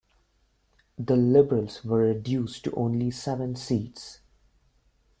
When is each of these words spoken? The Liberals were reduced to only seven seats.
The 0.97 1.15
Liberals 1.15 1.85
were 1.85 1.99
reduced 1.99 2.63
to 2.63 2.71
only 2.73 3.11
seven 3.11 3.55
seats. 3.55 4.21